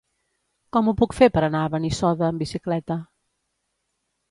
[0.77, 3.01] Com ho puc fer per anar a Benissoda amb bicicleta?